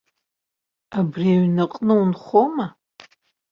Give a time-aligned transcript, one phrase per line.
[0.99, 2.67] Абри аҩнаҟны унхома?